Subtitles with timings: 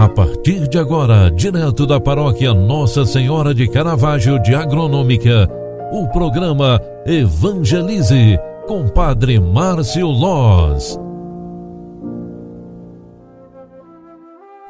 [0.00, 5.46] A partir de agora, direto da paróquia Nossa Senhora de Caravaggio de Agronômica,
[5.92, 10.98] o programa Evangelize com Padre Márcio Loz.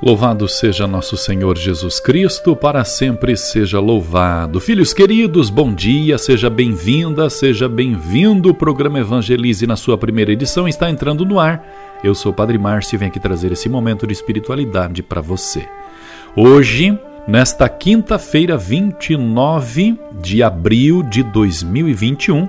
[0.00, 4.60] Louvado seja nosso Senhor Jesus Cristo, para sempre seja louvado.
[4.60, 8.50] Filhos queridos, bom dia, seja bem-vinda, seja bem-vindo.
[8.50, 11.66] O programa Evangelize, na sua primeira edição, está entrando no ar.
[12.02, 15.66] Eu sou o Padre Márcio e venho aqui trazer esse momento de espiritualidade para você.
[16.36, 22.48] Hoje, nesta quinta-feira, 29 de abril de 2021,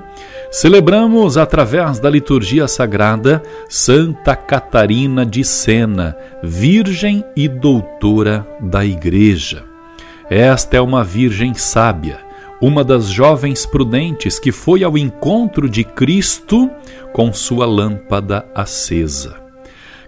[0.51, 9.63] celebramos através da liturgia sagrada Santa Catarina de Sena, Virgem e Doutora da Igreja.
[10.29, 12.26] Esta é uma virgem sábia,
[12.61, 16.69] uma das jovens prudentes que foi ao encontro de Cristo
[17.13, 19.37] com sua lâmpada acesa.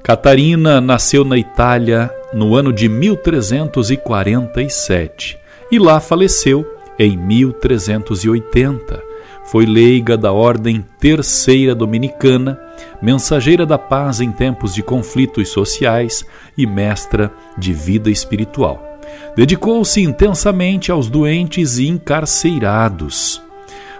[0.01, 5.37] Catarina nasceu na Itália no ano de 1347
[5.71, 6.65] e lá faleceu
[6.97, 9.07] em 1380.
[9.45, 12.59] Foi leiga da Ordem Terceira Dominicana,
[13.01, 16.25] mensageira da paz em tempos de conflitos sociais
[16.57, 18.88] e mestra de vida espiritual.
[19.35, 23.41] Dedicou-se intensamente aos doentes e encarceirados.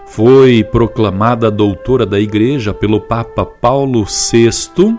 [0.06, 4.98] Foi proclamada doutora da Igreja pelo Papa Paulo VI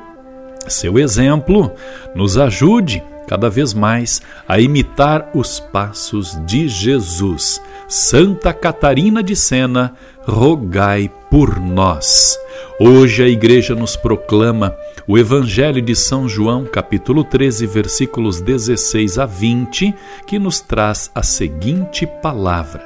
[0.67, 1.71] seu exemplo
[2.15, 7.61] nos ajude cada vez mais a imitar os passos de Jesus.
[7.87, 12.37] Santa Catarina de Sena, rogai por nós.
[12.83, 14.75] Hoje a igreja nos proclama
[15.07, 19.93] o Evangelho de São João, capítulo 13, versículos 16 a 20,
[20.25, 22.83] que nos traz a seguinte palavra: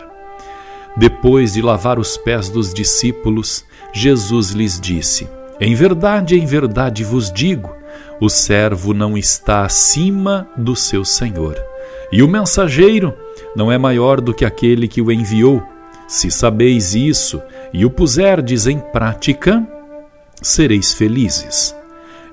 [0.97, 5.29] Depois de lavar os pés dos discípulos, Jesus lhes disse:
[5.61, 7.73] em verdade, em verdade vos digo:
[8.19, 11.57] o servo não está acima do seu senhor,
[12.11, 13.13] e o mensageiro
[13.55, 15.63] não é maior do que aquele que o enviou.
[16.05, 17.41] Se sabeis isso
[17.73, 19.65] e o puserdes em prática,
[20.45, 21.75] sereis felizes.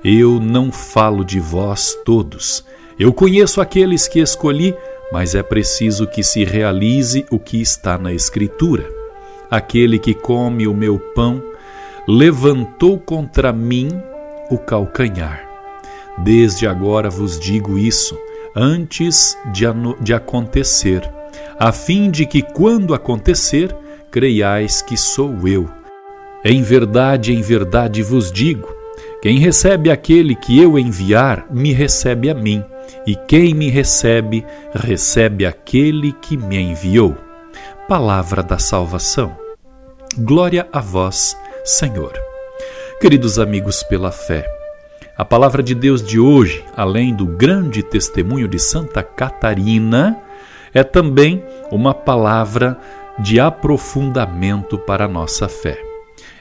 [0.05, 2.65] Eu não falo de vós todos.
[2.99, 4.75] Eu conheço aqueles que escolhi,
[5.11, 8.87] mas é preciso que se realize o que está na Escritura.
[9.51, 11.43] Aquele que come o meu pão
[12.07, 13.89] levantou contra mim
[14.51, 15.49] o calcanhar.
[16.19, 18.19] Desde agora vos digo isso,
[18.55, 19.65] antes de,
[20.03, 21.09] de acontecer,
[21.59, 23.75] a fim de que, quando acontecer,
[24.11, 25.82] creiais que sou eu.
[26.45, 28.69] Em verdade, em verdade vos digo:
[29.23, 32.65] quem recebe aquele que eu enviar, me recebe a mim,
[33.07, 34.45] e quem me recebe,
[34.75, 37.17] recebe aquele que me enviou.
[37.89, 39.37] Palavra da salvação.
[40.19, 42.13] Glória a vós, Senhor.
[43.01, 44.45] Queridos amigos pela fé,
[45.17, 50.19] a palavra de Deus de hoje, além do grande testemunho de Santa Catarina,
[50.75, 52.79] é também uma palavra
[53.19, 55.92] de aprofundamento para a nossa fé.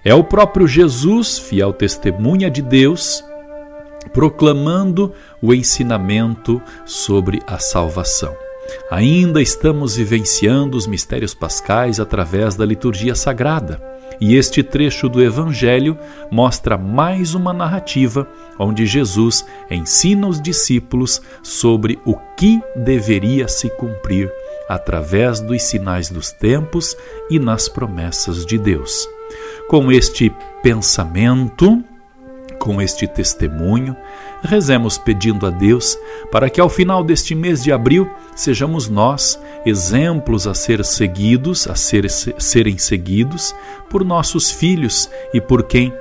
[0.03, 3.23] É o próprio Jesus, fiel testemunha de Deus,
[4.12, 8.35] proclamando o ensinamento sobre a salvação.
[8.89, 13.79] Ainda estamos vivenciando os mistérios pascais através da liturgia sagrada.
[14.19, 15.97] E este trecho do Evangelho
[16.31, 24.31] mostra mais uma narrativa onde Jesus ensina os discípulos sobre o que deveria se cumprir
[24.68, 26.95] através dos sinais dos tempos
[27.29, 29.07] e nas promessas de Deus.
[29.72, 30.30] Com este
[30.62, 31.82] pensamento,
[32.59, 33.96] com este testemunho,
[34.44, 35.98] rezemos pedindo a Deus
[36.30, 38.06] para que ao final deste mês de abril
[38.36, 43.56] sejamos nós exemplos a ser seguidos, a ser, serem seguidos
[43.90, 45.94] por nossos filhos e por quem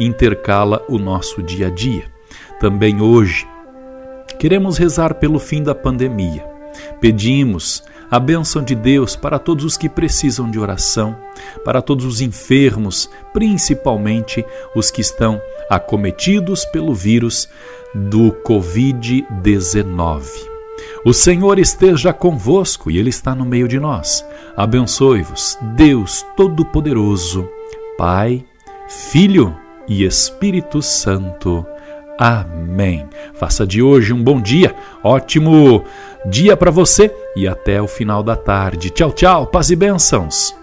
[0.00, 2.06] intercala o nosso dia a dia.
[2.58, 3.46] Também hoje
[4.38, 6.46] queremos rezar pelo fim da pandemia.
[6.98, 11.16] Pedimos a bênção de Deus para todos os que precisam de oração,
[11.64, 17.48] para todos os enfermos, principalmente os que estão acometidos pelo vírus
[17.94, 20.22] do Covid-19.
[21.04, 24.24] O Senhor esteja convosco e Ele está no meio de nós.
[24.56, 27.48] Abençoe-vos, Deus Todo-Poderoso,
[27.96, 28.44] Pai,
[28.88, 29.54] Filho
[29.88, 31.66] e Espírito Santo.
[32.18, 33.06] Amém.
[33.34, 34.74] Faça de hoje um bom dia,
[35.04, 35.84] ótimo
[36.26, 38.90] dia para você e até o final da tarde.
[38.90, 40.54] Tchau, tchau, paz e bênçãos.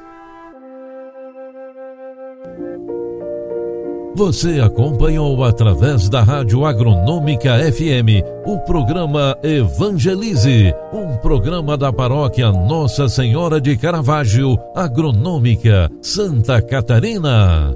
[4.18, 13.10] Você acompanhou através da Rádio Agronômica FM o programa Evangelize, um programa da paróquia Nossa
[13.10, 17.76] Senhora de Caravaggio, Agronômica, Santa Catarina.